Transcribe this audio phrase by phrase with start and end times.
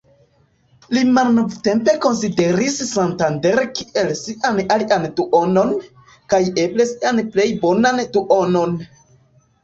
[0.97, 5.75] Li malnovtempe konsideris Santander kiel ""sian alian duonon,
[6.35, 8.75] kaj eble sian plej bonan duonon"".